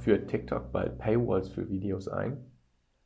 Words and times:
Führt 0.00 0.30
TikTok 0.30 0.72
bald 0.72 0.96
Paywalls 0.96 1.50
für 1.50 1.68
Videos 1.68 2.08
ein? 2.08 2.38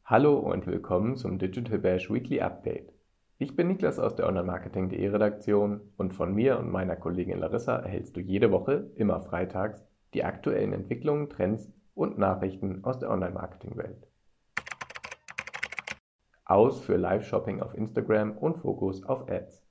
Hallo 0.05 0.39
und 0.39 0.65
willkommen 0.69 1.17
zum 1.17 1.41
Digital 1.41 1.81
Bash 1.81 2.09
Weekly 2.09 2.41
Update. 2.41 2.93
Ich 3.37 3.57
bin 3.57 3.67
Niklas 3.67 3.99
aus 3.99 4.15
der 4.15 4.29
Online-Marketing.de 4.29 5.09
Redaktion 5.09 5.81
und 5.97 6.15
von 6.15 6.33
mir 6.33 6.57
und 6.57 6.71
meiner 6.71 6.95
Kollegin 6.95 7.41
Larissa 7.41 7.79
erhältst 7.79 8.17
du 8.17 8.21
jede 8.21 8.53
Woche, 8.53 8.93
immer 8.95 9.19
freitags, 9.19 9.85
die 10.15 10.23
aktuellen 10.23 10.73
Entwicklungen, 10.73 11.29
Trends 11.31 11.69
und 11.97 12.17
Nachrichten 12.17 12.85
aus 12.85 13.01
der 13.01 13.11
Online-Marketing-Welt. 13.11 14.07
Aus 16.45 16.79
für 16.79 16.97
Live-Shopping 16.97 17.61
auf 17.61 17.75
Instagram 17.75 18.39
und 18.39 18.59
Fokus 18.59 19.03
auf 19.03 19.29
Ads. 19.29 19.67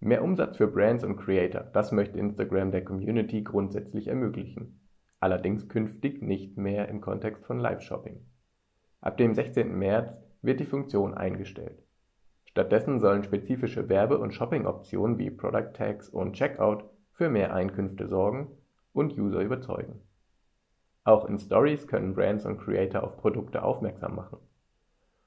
Mehr 0.00 0.24
Umsatz 0.24 0.56
für 0.56 0.66
Brands 0.66 1.04
und 1.04 1.18
Creator, 1.18 1.60
das 1.60 1.92
möchte 1.92 2.18
Instagram 2.18 2.72
der 2.72 2.84
Community 2.84 3.42
grundsätzlich 3.42 4.08
ermöglichen. 4.08 4.87
Allerdings 5.20 5.68
künftig 5.68 6.22
nicht 6.22 6.56
mehr 6.56 6.88
im 6.88 7.00
Kontext 7.00 7.44
von 7.44 7.58
Live-Shopping. 7.58 8.20
Ab 9.00 9.16
dem 9.16 9.34
16. 9.34 9.76
März 9.76 10.14
wird 10.42 10.60
die 10.60 10.64
Funktion 10.64 11.14
eingestellt. 11.14 11.82
Stattdessen 12.44 13.00
sollen 13.00 13.24
spezifische 13.24 13.88
Werbe- 13.88 14.18
und 14.18 14.32
Shopping-Optionen 14.32 15.18
wie 15.18 15.30
Product 15.30 15.72
Tags 15.74 16.08
und 16.08 16.32
Checkout 16.34 16.84
für 17.12 17.28
mehr 17.28 17.54
Einkünfte 17.54 18.06
sorgen 18.06 18.48
und 18.92 19.18
User 19.18 19.40
überzeugen. 19.40 20.00
Auch 21.04 21.28
in 21.28 21.38
Stories 21.38 21.86
können 21.86 22.14
Brands 22.14 22.44
und 22.44 22.58
Creator 22.58 23.02
auf 23.02 23.16
Produkte 23.16 23.62
aufmerksam 23.62 24.14
machen. 24.14 24.38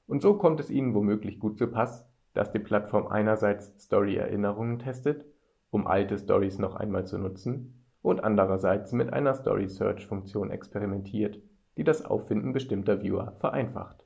Und 0.07 0.21
so 0.21 0.37
kommt 0.37 0.59
es 0.59 0.69
ihnen 0.69 0.93
womöglich 0.93 1.39
gut 1.39 1.57
zu 1.57 1.67
Pass, 1.67 2.05
dass 2.33 2.51
die 2.51 2.59
Plattform 2.59 3.07
einerseits 3.07 3.73
Story-Erinnerungen 3.83 4.79
testet, 4.79 5.26
um 5.70 5.87
alte 5.87 6.17
Stories 6.17 6.59
noch 6.59 6.76
einmal 6.76 7.07
zu 7.07 7.17
nutzen, 7.17 7.80
und 8.02 8.24
andererseits 8.24 8.91
mit 8.91 9.13
einer 9.13 9.34
Story-Search-Funktion 9.34 10.52
experimentiert, 10.52 11.41
die 11.77 11.84
das 11.84 12.04
Auffinden 12.04 12.54
bestimmter 12.54 13.02
Viewer 13.02 13.34
vereinfacht. 13.40 14.04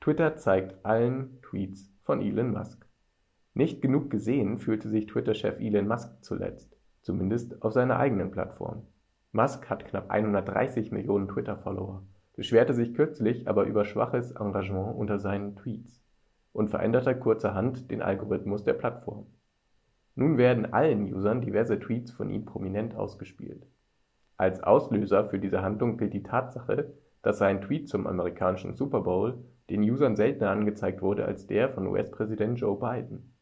Twitter 0.00 0.36
zeigt 0.36 0.84
allen 0.84 1.40
Tweets 1.42 1.90
von 2.02 2.20
Elon 2.20 2.52
Musk. 2.52 2.86
Nicht 3.54 3.80
genug 3.80 4.10
gesehen 4.10 4.58
fühlte 4.58 4.88
sich 4.88 5.06
Twitter-Chef 5.06 5.58
Elon 5.60 5.88
Musk 5.88 6.22
zuletzt, 6.22 6.76
zumindest 7.02 7.62
auf 7.62 7.72
seiner 7.72 7.98
eigenen 7.98 8.30
Plattform. 8.30 8.82
Musk 9.32 9.68
hat 9.70 9.86
knapp 9.86 10.10
130 10.10 10.92
Millionen 10.92 11.28
Twitter-Follower, 11.28 12.02
beschwerte 12.36 12.74
sich 12.74 12.94
kürzlich 12.94 13.48
aber 13.48 13.64
über 13.64 13.84
schwaches 13.84 14.32
Engagement 14.32 14.96
unter 14.96 15.18
seinen 15.18 15.56
Tweets 15.56 16.02
und 16.52 16.68
veränderte 16.68 17.18
kurzerhand 17.18 17.90
den 17.90 18.02
Algorithmus 18.02 18.64
der 18.64 18.74
Plattform. 18.74 19.26
Nun 20.16 20.38
werden 20.38 20.72
allen 20.72 21.12
Usern 21.12 21.40
diverse 21.40 21.78
Tweets 21.80 22.12
von 22.12 22.30
ihm 22.30 22.44
prominent 22.44 22.94
ausgespielt. 22.94 23.66
Als 24.36 24.62
Auslöser 24.62 25.28
für 25.28 25.38
diese 25.38 25.62
Handlung 25.62 25.96
gilt 25.96 26.14
die 26.14 26.22
Tatsache, 26.22 26.92
dass 27.22 27.38
sein 27.38 27.60
Tweet 27.60 27.88
zum 27.88 28.06
amerikanischen 28.06 28.74
Super 28.74 29.00
Bowl 29.00 29.44
den 29.70 29.82
Usern 29.82 30.14
seltener 30.14 30.50
angezeigt 30.50 31.02
wurde 31.02 31.24
als 31.24 31.46
der 31.46 31.68
von 31.70 31.86
US-Präsident 31.86 32.60
Joe 32.60 32.78
Biden. 32.78 33.32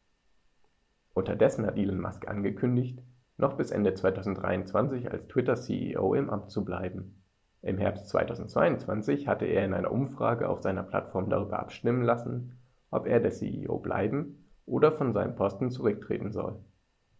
Unterdessen 1.13 1.65
hat 1.65 1.77
Elon 1.77 1.99
Musk 1.99 2.27
angekündigt, 2.27 2.99
noch 3.37 3.53
bis 3.53 3.71
Ende 3.71 3.93
2023 3.93 5.11
als 5.11 5.27
Twitter-CEO 5.27 6.13
im 6.15 6.29
Amt 6.29 6.49
zu 6.49 6.65
bleiben. 6.65 7.21
Im 7.61 7.77
Herbst 7.77 8.09
2022 8.09 9.27
hatte 9.27 9.45
er 9.45 9.65
in 9.65 9.73
einer 9.73 9.91
Umfrage 9.91 10.49
auf 10.49 10.61
seiner 10.61 10.83
Plattform 10.83 11.29
darüber 11.29 11.59
abstimmen 11.59 12.03
lassen, 12.03 12.57
ob 12.89 13.05
er 13.05 13.19
der 13.19 13.31
CEO 13.31 13.79
bleiben 13.79 14.42
oder 14.65 14.91
von 14.91 15.13
seinem 15.13 15.35
Posten 15.35 15.71
zurücktreten 15.71 16.31
soll. 16.31 16.59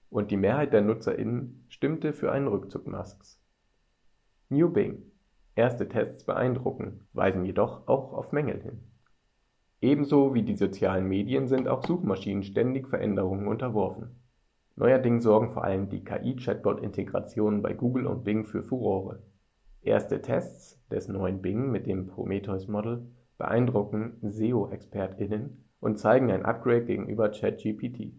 Und 0.09 0.31
die 0.31 0.37
Mehrheit 0.37 0.73
der 0.73 0.81
NutzerInnen 0.81 1.65
stimmte 1.69 2.13
für 2.13 2.31
einen 2.31 2.47
Rückzug 2.47 2.87
Musks. 2.87 3.41
New 4.49 4.69
Bing. 4.69 5.01
Erste 5.55 5.87
Tests 5.87 6.23
beeindrucken, 6.23 7.01
weisen 7.13 7.45
jedoch 7.45 7.87
auch 7.87 8.13
auf 8.13 8.31
Mängel 8.31 8.61
hin. 8.61 8.79
Ebenso 9.81 10.33
wie 10.33 10.43
die 10.43 10.55
sozialen 10.55 11.07
Medien 11.07 11.47
sind 11.47 11.67
auch 11.67 11.83
Suchmaschinen 11.85 12.43
ständig 12.43 12.87
Veränderungen 12.87 13.47
unterworfen. 13.47 14.15
Neuerdings 14.75 15.23
sorgen 15.23 15.51
vor 15.51 15.63
allem 15.63 15.89
die 15.89 16.03
KI-Chatbot-Integrationen 16.03 17.61
bei 17.61 17.73
Google 17.73 18.07
und 18.07 18.23
Bing 18.23 18.45
für 18.45 18.63
Furore. 18.63 19.21
Erste 19.81 20.21
Tests 20.21 20.81
des 20.89 21.09
neuen 21.09 21.41
Bing 21.41 21.69
mit 21.69 21.85
dem 21.85 22.07
Prometheus-Model 22.07 23.05
beeindrucken 23.37 24.17
SEO-ExpertInnen 24.21 25.62
und 25.83 25.97
zeigen 25.97 26.31
ein 26.31 26.45
Upgrade 26.45 26.85
gegenüber 26.85 27.29
ChatGPT, 27.29 28.13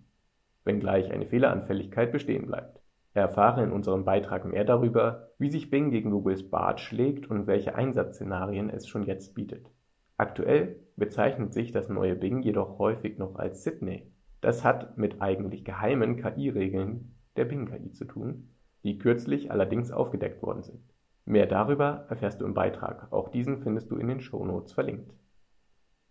wenngleich 0.65 1.11
eine 1.11 1.25
Fehleranfälligkeit 1.25 2.13
bestehen 2.13 2.47
bleibt. 2.47 2.83
Erfahre 3.15 3.63
in 3.63 3.73
unserem 3.73 4.05
Beitrag 4.05 4.45
mehr 4.45 4.65
darüber, 4.65 5.31
wie 5.39 5.51
sich 5.51 5.71
Bing 5.71 5.91
gegen 5.91 6.11
Googles 6.11 6.51
Bart 6.51 6.81
schlägt 6.81 7.31
und 7.31 7.47
welche 7.47 7.75
Einsatzszenarien 7.75 8.69
es 8.69 8.87
schon 8.87 9.05
jetzt 9.05 9.35
bietet. 9.35 9.71
Aktuell 10.19 10.77
bezeichnet 10.97 11.55
sich 11.55 11.73
das 11.73 11.89
neue 11.89 12.17
Bing 12.17 12.43
jedoch 12.43 12.79
häufig 12.79 13.17
noch 13.17 13.37
als 13.37 13.65
Sydney. 13.65 14.13
Das 14.43 14.63
hat 14.63 14.99
mit 14.99 15.23
eigentlich 15.23 15.65
geheimen 15.65 16.17
KI-Regeln 16.17 17.15
der 17.37 17.47
Bing-KI 17.47 17.93
zu 17.93 18.05
tun, 18.05 18.51
die 18.83 18.99
kürzlich 18.99 19.51
allerdings 19.51 19.91
aufgedeckt 19.91 20.43
worden 20.43 20.65
sind. 20.65 20.83
Mehr 21.25 21.47
darüber 21.47 22.05
erfährst 22.11 22.43
du 22.43 22.45
im 22.45 22.53
Beitrag, 22.53 23.11
auch 23.11 23.31
diesen 23.31 23.63
findest 23.63 23.91
du 23.91 23.97
in 23.97 24.09
den 24.09 24.21
Shownotes 24.21 24.75
verlinkt. 24.75 25.15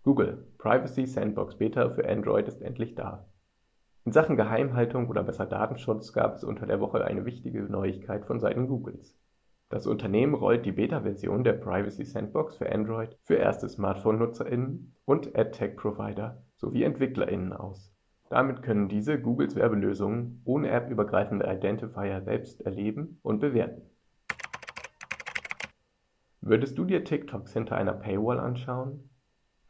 Google 0.03 0.45
Privacy 0.57 1.05
Sandbox 1.05 1.55
Beta 1.55 1.89
für 1.91 2.05
Android 2.09 2.49
ist 2.49 2.61
endlich 2.61 2.93
da. 2.93 3.25
In 4.03 4.11
Sachen 4.11 4.35
Geheimhaltung 4.35 5.07
oder 5.07 5.23
besser 5.23 5.45
Datenschutz 5.45 6.11
gab 6.11 6.35
es 6.35 6.43
unter 6.43 6.65
der 6.65 6.81
Woche 6.81 7.05
eine 7.05 7.23
wichtige 7.23 7.63
Neuigkeit 7.63 8.25
von 8.25 8.41
Seiten 8.41 8.67
Googles. 8.67 9.17
Das 9.69 9.87
Unternehmen 9.87 10.33
rollt 10.33 10.65
die 10.65 10.73
Beta-Version 10.73 11.45
der 11.45 11.53
Privacy 11.53 12.03
Sandbox 12.03 12.57
für 12.57 12.69
Android 12.69 13.17
für 13.23 13.35
erste 13.35 13.69
Smartphone-NutzerInnen 13.69 14.93
und 15.05 15.37
AdTech-Provider 15.37 16.43
sowie 16.57 16.83
EntwicklerInnen 16.83 17.53
aus. 17.53 17.93
Damit 18.29 18.61
können 18.61 18.89
diese 18.89 19.21
Googles 19.21 19.55
Werbelösungen 19.55 20.41
ohne 20.43 20.73
appübergreifende 20.73 21.45
Identifier 21.45 22.21
selbst 22.23 22.59
erleben 22.65 23.19
und 23.21 23.39
bewerten. 23.39 23.83
Würdest 26.41 26.77
du 26.77 26.83
dir 26.83 27.05
TikToks 27.05 27.53
hinter 27.53 27.77
einer 27.77 27.93
Paywall 27.93 28.41
anschauen? 28.41 29.09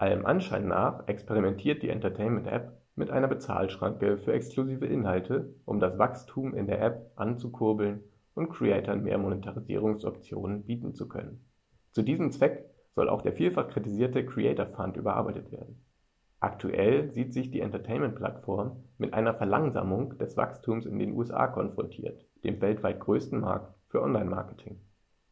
Allem 0.04 0.26
Anschein 0.26 0.68
nach 0.68 1.08
experimentiert 1.08 1.82
die 1.82 1.88
Entertainment-App 1.88 2.74
mit 2.96 3.10
einer 3.10 3.30
Bezahlschranke 3.30 4.18
für 4.18 4.34
exklusive 4.34 4.86
Inhalte, 4.86 5.56
um 5.64 5.80
das 5.80 5.98
Wachstum 5.98 6.54
in 6.54 6.68
der 6.68 6.82
App 6.82 7.14
anzukurbeln 7.16 8.04
und 8.34 8.50
Creatern 8.50 9.04
mehr 9.04 9.18
Monetarisierungsoptionen 9.18 10.66
bieten 10.66 10.94
zu 10.94 11.08
können. 11.08 11.46
Zu 11.92 12.02
diesem 12.02 12.32
Zweck 12.32 12.66
soll 12.94 13.08
auch 13.08 13.22
der 13.22 13.32
vielfach 13.32 13.70
kritisierte 13.70 14.26
Creator 14.26 14.66
Fund 14.66 14.98
überarbeitet 14.98 15.54
werden. 15.54 15.82
Aktuell 16.42 17.10
sieht 17.14 17.32
sich 17.32 17.50
die 17.50 17.62
Entertainment-Plattform 17.62 18.84
mit 18.98 19.14
einer 19.14 19.34
Verlangsamung 19.34 20.18
des 20.18 20.36
Wachstums 20.36 20.86
in 20.86 21.00
den 21.00 21.14
USA 21.14 21.48
konfrontiert, 21.48 22.26
dem 22.44 22.60
weltweit 22.60 23.00
größten 23.00 23.40
Markt 23.40 23.74
für 23.88 24.02
Online-Marketing. 24.02 24.82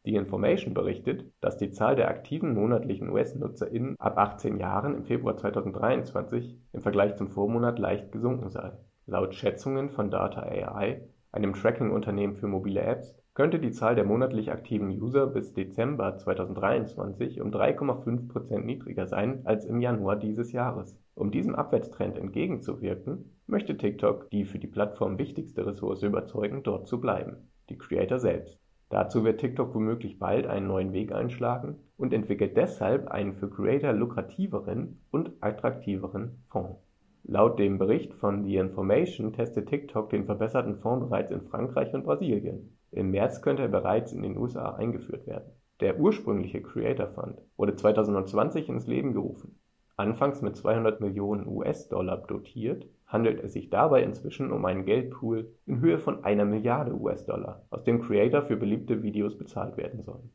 Die 0.04 0.16
Information 0.16 0.74
berichtet, 0.74 1.24
dass 1.40 1.58
die 1.58 1.70
Zahl 1.70 1.94
der 1.94 2.08
aktiven 2.08 2.54
monatlichen 2.54 3.08
US-NutzerInnen 3.10 3.94
ab 4.00 4.18
18 4.18 4.56
Jahren 4.56 4.96
im 4.96 5.04
Februar 5.04 5.36
2023 5.36 6.58
im 6.72 6.80
Vergleich 6.80 7.14
zum 7.14 7.28
Vormonat 7.28 7.78
leicht 7.78 8.10
gesunken 8.10 8.50
sei. 8.50 8.72
Laut 9.06 9.34
Schätzungen 9.34 9.90
von 9.90 10.10
Data 10.10 10.42
AI, 10.42 11.02
einem 11.30 11.52
Tracking-Unternehmen 11.52 12.34
für 12.34 12.48
mobile 12.48 12.80
Apps, 12.80 13.14
könnte 13.34 13.60
die 13.60 13.70
Zahl 13.70 13.94
der 13.94 14.04
monatlich 14.04 14.50
aktiven 14.50 14.88
User 14.88 15.26
bis 15.26 15.54
Dezember 15.54 16.18
2023 16.18 17.40
um 17.40 17.50
3,5% 17.50 18.58
niedriger 18.58 19.06
sein 19.06 19.42
als 19.44 19.64
im 19.64 19.80
Januar 19.80 20.16
dieses 20.16 20.52
Jahres. 20.52 20.98
Um 21.14 21.30
diesem 21.30 21.54
Abwärtstrend 21.54 22.18
entgegenzuwirken, 22.18 23.38
möchte 23.46 23.76
TikTok 23.76 24.30
die 24.30 24.44
für 24.44 24.58
die 24.58 24.66
Plattform 24.66 25.18
wichtigste 25.18 25.64
Ressource 25.64 26.02
überzeugen, 26.02 26.62
dort 26.62 26.88
zu 26.88 27.00
bleiben, 27.00 27.48
die 27.68 27.78
Creator 27.78 28.18
selbst. 28.18 28.61
Dazu 28.92 29.24
wird 29.24 29.40
TikTok 29.40 29.74
womöglich 29.74 30.18
bald 30.18 30.46
einen 30.46 30.66
neuen 30.66 30.92
Weg 30.92 31.12
einschlagen 31.12 31.76
und 31.96 32.12
entwickelt 32.12 32.58
deshalb 32.58 33.08
einen 33.08 33.32
für 33.32 33.48
Creator 33.48 33.94
lukrativeren 33.94 35.00
und 35.10 35.32
attraktiveren 35.40 36.44
Fonds. 36.50 36.78
Laut 37.24 37.58
dem 37.58 37.78
Bericht 37.78 38.12
von 38.12 38.44
The 38.44 38.56
Information 38.56 39.32
testet 39.32 39.70
TikTok 39.70 40.10
den 40.10 40.26
verbesserten 40.26 40.76
Fonds 40.76 41.08
bereits 41.08 41.30
in 41.30 41.40
Frankreich 41.40 41.94
und 41.94 42.04
Brasilien. 42.04 42.76
Im 42.90 43.12
März 43.12 43.40
könnte 43.40 43.62
er 43.62 43.68
bereits 43.68 44.12
in 44.12 44.20
den 44.20 44.36
USA 44.36 44.74
eingeführt 44.74 45.26
werden. 45.26 45.52
Der 45.80 45.98
ursprüngliche 45.98 46.60
Creator 46.60 47.06
Fund 47.06 47.40
wurde 47.56 47.74
2020 47.74 48.68
ins 48.68 48.86
Leben 48.86 49.14
gerufen. 49.14 49.58
Anfangs 49.96 50.42
mit 50.42 50.54
200 50.54 51.00
Millionen 51.00 51.46
US-Dollar 51.46 52.18
dotiert 52.26 52.86
handelt 53.12 53.44
es 53.44 53.52
sich 53.52 53.68
dabei 53.68 54.02
inzwischen 54.02 54.50
um 54.50 54.64
einen 54.64 54.86
Geldpool 54.86 55.52
in 55.66 55.80
Höhe 55.80 55.98
von 55.98 56.24
einer 56.24 56.46
Milliarde 56.46 56.94
US-Dollar, 56.94 57.66
aus 57.70 57.84
dem 57.84 58.00
Creator 58.00 58.42
für 58.42 58.56
beliebte 58.56 59.02
Videos 59.02 59.36
bezahlt 59.36 59.76
werden 59.76 60.02
sollen. 60.02 60.30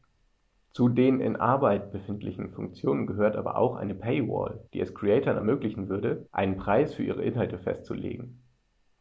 Zu 0.73 0.89
den 0.89 1.19
in 1.21 1.37
Arbeit 1.37 1.91
befindlichen 1.91 2.51
Funktionen 2.51 3.07
gehört 3.07 3.35
aber 3.35 3.57
auch 3.57 3.77
eine 3.77 3.95
Paywall, 3.95 4.59
die 4.73 4.79
es 4.79 4.93
Creatoren 4.93 5.37
ermöglichen 5.37 5.89
würde, 5.89 6.27
einen 6.31 6.57
Preis 6.57 6.93
für 6.93 7.03
ihre 7.03 7.23
Inhalte 7.23 7.57
festzulegen. 7.57 8.43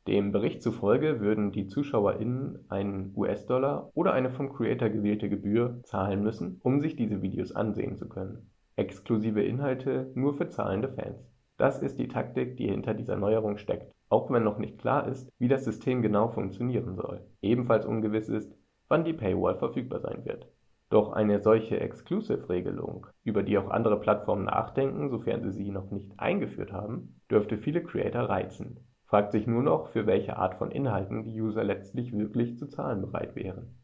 Dem 0.06 0.32
Bericht 0.32 0.62
zufolge 0.62 1.20
würden 1.20 1.52
die 1.52 1.66
ZuschauerInnen 1.66 2.64
einen 2.70 3.12
US-Dollar 3.14 3.90
oder 3.92 4.14
eine 4.14 4.30
vom 4.30 4.54
Creator 4.54 4.88
gewählte 4.88 5.28
Gebühr 5.28 5.80
zahlen 5.82 6.22
müssen, 6.22 6.60
um 6.62 6.80
sich 6.80 6.96
diese 6.96 7.20
Videos 7.20 7.52
ansehen 7.52 7.96
zu 7.96 8.08
können. 8.08 8.50
Exklusive 8.76 9.42
Inhalte 9.42 10.10
nur 10.14 10.34
für 10.34 10.48
zahlende 10.48 10.88
Fans. 10.88 11.35
Das 11.56 11.80
ist 11.80 11.98
die 11.98 12.08
Taktik, 12.08 12.56
die 12.56 12.68
hinter 12.68 12.92
dieser 12.92 13.16
Neuerung 13.16 13.56
steckt, 13.56 13.94
auch 14.10 14.30
wenn 14.30 14.44
noch 14.44 14.58
nicht 14.58 14.78
klar 14.78 15.08
ist, 15.08 15.30
wie 15.38 15.48
das 15.48 15.64
System 15.64 16.02
genau 16.02 16.28
funktionieren 16.28 16.94
soll. 16.94 17.26
Ebenfalls 17.40 17.86
ungewiss 17.86 18.28
ist, 18.28 18.54
wann 18.88 19.04
die 19.04 19.14
Paywall 19.14 19.56
verfügbar 19.56 20.00
sein 20.00 20.24
wird. 20.24 20.46
Doch 20.90 21.12
eine 21.12 21.40
solche 21.40 21.80
Exclusive-Regelung, 21.80 23.06
über 23.24 23.42
die 23.42 23.58
auch 23.58 23.70
andere 23.70 23.98
Plattformen 23.98 24.44
nachdenken, 24.44 25.08
sofern 25.08 25.42
sie 25.42 25.50
sie 25.50 25.70
noch 25.70 25.90
nicht 25.90 26.12
eingeführt 26.18 26.72
haben, 26.72 27.20
dürfte 27.30 27.58
viele 27.58 27.82
Creator 27.82 28.22
reizen. 28.22 28.86
Fragt 29.06 29.32
sich 29.32 29.46
nur 29.46 29.62
noch, 29.62 29.88
für 29.88 30.06
welche 30.06 30.36
Art 30.36 30.56
von 30.56 30.70
Inhalten 30.70 31.24
die 31.24 31.40
User 31.40 31.64
letztlich 31.64 32.12
wirklich 32.12 32.58
zu 32.58 32.66
zahlen 32.66 33.00
bereit 33.00 33.34
wären. 33.34 33.74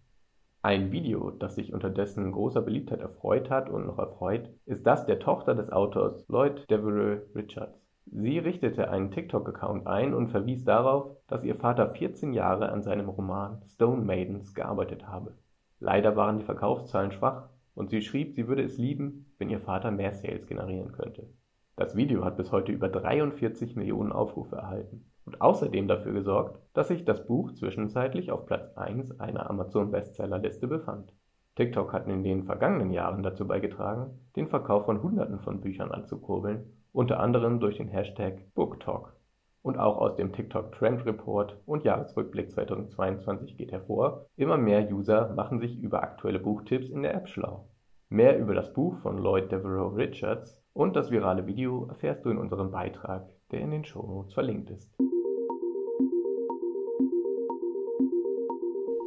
Ein 0.65 0.93
Video, 0.93 1.33
das 1.33 1.57
sich 1.57 1.73
unterdessen 1.75 2.31
großer 2.31 2.63
Beliebtheit 2.63 3.01
erfreut 3.01 3.51
hat 3.51 3.69
und 3.69 3.85
noch 3.85 3.99
erfreut, 3.99 4.49
ist 4.65 4.87
das 4.87 5.07
der 5.07 5.19
Tochter 5.19 5.57
des 5.57 5.73
Autors 5.73 6.25
Lloyd 6.29 6.71
Devereux 6.71 7.21
Richards. 7.35 7.85
Sie 8.07 8.39
richtete 8.39 8.89
einen 8.89 9.11
TikTok-Account 9.11 9.89
ein 9.89 10.15
und 10.15 10.29
verwies 10.29 10.65
darauf, 10.65 11.17
dass 11.27 11.43
ihr 11.43 11.57
Vater 11.57 11.91
14 11.91 12.33
Jahre 12.33 12.69
an 12.69 12.81
seinem 12.81 13.09
Roman 13.09 13.61
Stone 13.67 14.05
Maidens 14.05 14.55
gearbeitet 14.55 15.09
habe. 15.09 15.37
Leider 15.81 16.15
waren 16.15 16.39
die 16.39 16.45
Verkaufszahlen 16.45 17.11
schwach 17.11 17.49
und 17.75 17.91
sie 17.91 18.01
schrieb, 18.01 18.35
sie 18.35 18.47
würde 18.47 18.63
es 18.63 18.79
lieben, 18.79 19.35
wenn 19.39 19.51
ihr 19.51 19.61
Vater 19.61 19.91
mehr 19.91 20.13
Sales 20.13 20.47
generieren 20.47 20.93
könnte. 20.93 21.29
Das 21.75 21.97
Video 21.97 22.25
hat 22.25 22.37
bis 22.37 22.53
heute 22.53 22.71
über 22.71 22.89
43 22.89 23.75
Millionen 23.75 24.13
Aufrufe 24.13 24.55
erhalten 24.55 25.12
und 25.33 25.41
außerdem 25.41 25.89
dafür 25.89 26.13
gesorgt, 26.13 26.61
dass 26.75 26.89
sich 26.89 27.07
das 27.07 27.27
Buch 27.27 27.53
zwischenzeitlich 27.53 28.31
auf 28.31 28.45
Platz 28.45 28.77
1 28.77 29.19
einer 29.19 29.49
Amazon-Bestsellerliste 29.49 30.69
befand. 30.69 31.15
TikTok 31.57 31.95
hat 31.95 32.07
in 32.07 32.23
den 32.23 32.45
vergangenen 32.45 32.91
Jahren 32.91 33.23
dazu 33.23 33.47
beigetragen, 33.47 34.19
den 34.37 34.49
Verkauf 34.49 34.85
von 34.85 35.03
Hunderten 35.03 35.39
von 35.41 35.63
Büchern 35.63 35.91
anzukurbeln, 35.91 36.65
unter 36.93 37.19
anderem 37.19 37.61
durch 37.61 37.79
den 37.79 37.89
Hashtag 37.89 38.53
BookTalk. 38.55 39.15
Und 39.63 39.79
auch 39.79 39.97
aus 39.99 40.17
dem 40.17 40.35
TikTok 40.35 40.73
Trend 40.73 41.07
Report 41.07 41.57
und 41.65 41.85
Jahresrückblick 41.85 42.51
2022 42.51 43.57
geht 43.57 43.73
hervor, 43.73 44.27
immer 44.37 44.59
mehr 44.59 44.87
User 44.93 45.33
machen 45.35 45.61
sich 45.61 45.79
über 45.79 46.03
aktuelle 46.03 46.41
Buchtipps 46.41 46.91
in 46.91 47.03
der 47.03 47.15
App 47.15 47.29
schlau. 47.29 47.69
Mehr 48.11 48.39
über 48.39 48.55
das 48.55 48.75
Buch 48.75 48.99
von 48.99 49.17
Lloyd 49.17 49.51
Devereaux 49.51 49.97
Richards 49.97 50.61
und 50.75 50.95
das 50.95 51.11
virale 51.11 51.47
Video 51.47 51.87
erfährst 51.87 52.25
du 52.27 52.31
in 52.31 52.39
unserem 52.39 52.71
Beitrag, 52.71 53.31
der 53.51 53.61
in 53.61 53.71
den 53.71 53.85
Shownotes 53.85 54.35
verlinkt 54.35 54.69
ist. 54.71 54.95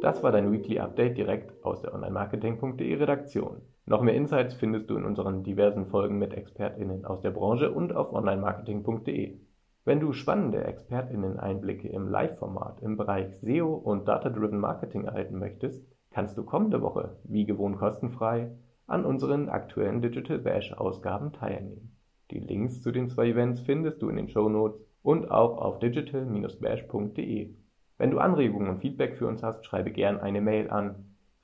Das 0.06 0.22
war 0.22 0.30
dein 0.30 0.52
Weekly 0.52 0.78
Update 0.78 1.18
direkt 1.18 1.64
aus 1.64 1.82
der 1.82 1.92
Online-Marketing.de 1.92 2.94
Redaktion. 2.94 3.62
Noch 3.86 4.02
mehr 4.02 4.14
Insights 4.14 4.54
findest 4.54 4.88
du 4.88 4.96
in 4.96 5.04
unseren 5.04 5.42
diversen 5.42 5.86
Folgen 5.86 6.20
mit 6.20 6.32
ExpertInnen 6.32 7.04
aus 7.04 7.22
der 7.22 7.32
Branche 7.32 7.72
und 7.72 7.92
auf 7.92 8.12
Online-Marketing.de. 8.12 9.40
Wenn 9.84 9.98
du 9.98 10.12
spannende 10.12 10.64
ExpertInnen-Einblicke 10.64 11.88
im 11.88 12.06
Live-Format 12.06 12.82
im 12.82 12.96
Bereich 12.96 13.34
SEO 13.40 13.74
und 13.74 14.06
Data-Driven 14.06 14.60
Marketing 14.60 15.06
erhalten 15.06 15.40
möchtest, 15.40 15.84
kannst 16.12 16.38
du 16.38 16.44
kommende 16.44 16.82
Woche, 16.82 17.16
wie 17.24 17.44
gewohnt 17.44 17.78
kostenfrei, 17.78 18.52
an 18.86 19.04
unseren 19.04 19.48
aktuellen 19.48 20.02
Digital 20.02 20.38
Bash 20.38 20.72
Ausgaben 20.72 21.32
teilnehmen. 21.32 21.96
Die 22.30 22.38
Links 22.38 22.80
zu 22.80 22.92
den 22.92 23.08
zwei 23.08 23.30
Events 23.30 23.58
findest 23.58 24.00
du 24.02 24.08
in 24.08 24.14
den 24.14 24.28
Show 24.28 24.48
Notes 24.48 24.80
und 25.02 25.32
auch 25.32 25.58
auf 25.58 25.80
digital-bash.de. 25.80 27.56
Wenn 27.98 28.10
du 28.10 28.18
Anregungen 28.18 28.68
und 28.68 28.80
Feedback 28.80 29.16
für 29.16 29.26
uns 29.26 29.42
hast, 29.42 29.64
schreibe 29.64 29.90
gern 29.90 30.20
eine 30.20 30.40
Mail 30.40 30.70
an 30.70 30.96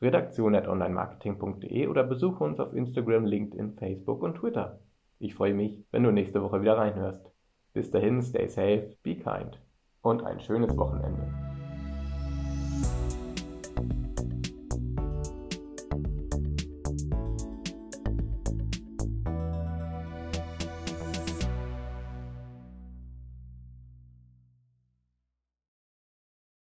redaktion.onlinemarketing.de 0.03 1.87
oder 1.87 2.03
besuche 2.03 2.45
uns 2.45 2.61
auf 2.61 2.75
Instagram, 2.75 3.25
LinkedIn, 3.25 3.75
Facebook 3.75 4.23
und 4.23 4.37
Twitter. 4.37 4.81
Ich 5.19 5.35
freue 5.35 5.55
mich, 5.55 5.83
wenn 5.93 6.03
du 6.03 6.11
nächste 6.11 6.43
Woche 6.43 6.61
wieder 6.61 6.77
reinhörst. 6.77 7.31
Bis 7.73 7.91
dahin, 7.91 8.21
stay 8.21 8.49
safe, 8.49 8.97
be 9.03 9.15
kind 9.15 9.59
und 10.03 10.25
ein 10.25 10.41
schönes 10.41 10.77
Wochenende. 10.77 11.52